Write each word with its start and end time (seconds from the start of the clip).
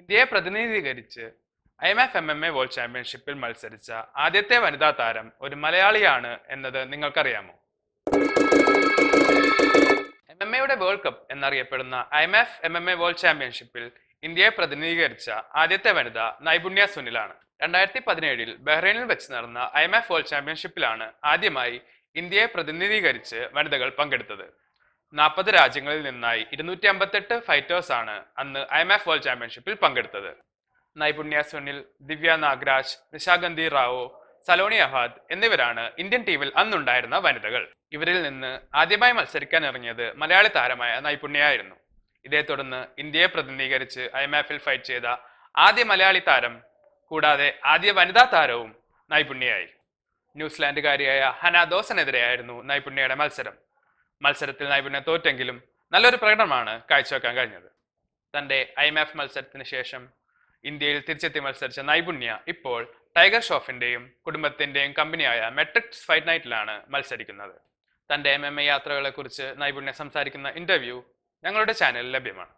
ഇന്ത്യയെ 0.00 0.24
പ്രതിനിധീകരിച്ച് 0.32 1.24
I 1.80 1.88
M 1.94 2.00
F 2.04 2.16
M 2.20 2.28
M 2.34 2.40
A 2.46 2.50
world 2.56 2.74
ചാമ്പ്യൻഷിപ്പിൽ 2.76 3.34
മത്സരിച്ച 3.42 3.90
ആദ്യത്തെ 4.24 4.56
വനിതാ 4.64 4.90
താരം 5.00 5.26
ഒരു 5.46 5.56
മലയാളിയാണ് 5.64 6.30
എന്നത് 6.54 6.80
നിങ്ങൾക്കറിയാമോ? 6.92 7.54
എം 10.32 10.40
എം 10.46 10.52
എയുടെ 10.58 10.76
വേൾഡ് 10.82 11.02
കപ്പ് 11.06 11.22
എന്നറിയപ്പെടുന്ന 11.34 11.96
I 12.20 12.22
M 12.28 12.36
F 12.42 12.56
M 12.68 12.76
M 12.80 12.86
A 12.92 12.94
world 13.02 13.20
ചാമ്പ്യൻഷിപ്പിൽ 13.24 13.84
ഇന്ത്യയെ 14.22 14.50
പ്രതിനിധീകരിച്ച 14.58 15.28
ആദ്യത്തെ 15.62 15.92
വനിത 15.98 16.20
നൈപുണ്യ 16.48 16.86
സുനിലാണ്. 16.94 17.34
രണ്ടായിരത്തി 17.64 18.00
പതിനേഴിൽ 18.08 18.50
ബഹ്റൈനിൽ 18.68 19.06
വെച്ച് 19.12 19.28
നടന്ന 19.34 19.60
ഐ 19.80 19.84
എം 19.88 19.96
എഫ് 20.00 20.12
വേൾഡ് 20.12 20.30
ചാമ്പ്യൻഷിപ്പിലാണ് 20.32 21.06
ആദ്യമായി 21.32 21.76
ഇന്ത്യയെ 22.16 22.46
പ്രതിനിധീകരിച്ച് 22.56 23.40
വനിതകൾ 23.58 23.88
പങ്കെടുത്തത്. 24.00 24.46
നാൽപ്പത് 25.18 25.50
രാജ്യങ്ങളിൽ 25.58 26.02
നിന്നായി 26.08 26.46
ഇരുന്നൂറ്റി 26.54 26.86
അമ്പത്തെട്ട് 26.86 27.36
ഫൈറ്റേഴ്സ് 27.48 27.92
ആണ് 27.92 28.14
അന്ന് 28.38 28.60
ഐ 28.74 28.80
എം 28.84 28.92
എഫ് 28.96 29.08
വേൾഡ് 29.08 29.22
ചാമ്പ്യൻഷിപ്പിൽ 29.22 29.74
പങ്കെടുത്തത്. 29.82 30.30
നൈപുണ്യ 30.96 31.40
സുനിൽ 31.50 31.78
ദിവ്യ 32.10 32.32
നാഗരാജ് 32.44 32.94
നിശാഗന്ധി 33.14 33.66
റാവു 33.68 34.04
സലോണി 34.48 34.78
അഹാദ് 34.86 35.18
എന്നിവരാണ് 35.30 35.82
ഇന്ത്യൻ 35.98 36.22
ടീമിൽ 36.28 36.50
അന്നുണ്ടായിരുന്ന 36.56 37.16
വനിതകൾ. 37.26 37.62
ഇവരിൽ 37.92 38.18
നിന്ന് 38.22 38.60
ആദ്യമായി 38.74 39.12
മത്സരിക്കാൻ 39.12 39.62
ഇറങ്ങിയത് 39.70 40.06
മലയാളി 40.20 40.50
താരമായ 40.56 40.92
നൈപുണ്യായിരുന്നു 41.06 41.76
ഇതേ 42.24 42.40
തുടർന്ന് 42.40 42.80
ഇന്ത്യയെ 43.02 43.26
പ്രതിനിധീകരിച്ച് 43.26 44.02
ഐ 44.16 44.22
എം 44.28 44.34
എഫിൽ 44.36 44.58
ഫൈറ്റ് 44.58 44.84
ചെയ്ത 44.84 45.06
ആദ്യ 45.54 45.84
മലയാളി 45.90 46.22
താരം 46.28 46.54
കൂടാതെ 47.10 47.48
ആദ്യ 47.64 47.90
വനിതാ 47.98 48.24
താരവും 48.34 48.70
നൈപുണ്യയായി. 49.10 49.68
ന്യൂസിലാൻഡുകാരിയായ 50.36 51.22
ഹന 51.40 51.64
ദോസനെതിരെയായിരുന്നു 51.64 52.56
നൈപുണ്യയുടെ 52.62 53.16
മത്സരം. 53.22 53.56
മത്സരത്തിൽ 54.22 54.68
നൈപുണ്യം 54.68 55.02
തോറ്റെങ്കിലും 55.08 55.62
നല്ലൊരു 55.92 56.16
പ്രകടനമാണ് 56.16 56.72
കാഴ്ചവെക്കാൻ 56.90 57.34
കഴിഞ്ഞത്. 57.36 57.68
തന്റെ 58.34 58.58
ഐ 58.78 58.86
എം 58.86 58.98
എഫ് 58.98 59.16
മത്സരത്തിന് 59.16 59.64
ശേഷം 59.64 60.02
ഇന്ത്യയിൽ 60.64 60.98
തിരിച്ചെത്തി 61.08 61.40
മത്സരിച്ച 61.40 61.80
നൈപുണ്യ 61.80 62.30
ഇപ്പോൾ 62.48 62.80
ടൈഗർ 63.16 63.42
ഷോഫിന്റെയും 63.42 64.02
കുടുംബത്തിന്റെയും 64.26 64.92
കമ്പനിയായ 64.98 65.40
മെട്രിക്സ് 65.58 66.04
ഫൈറ്റ് 66.08 66.28
നൈറ്റിലാണ് 66.28 66.74
മത്സരിക്കുന്നത്. 66.94 67.56
തന്റെ 68.10 68.30
എം 68.36 68.46
എം 68.46 68.60
എ 68.60 68.64
യാത്രകളെക്കുറിച്ച് 68.64 69.46
നൈപുണ്യ 69.62 69.92
സംസാരിക്കുന്ന 69.92 70.48
ഇന്റർവ്യൂ 70.60 70.96
ഞങ്ങളുടെ 71.44 71.72
ചാനലിൽ 71.72 72.12
ലഭ്യമാണ്. 72.16 72.54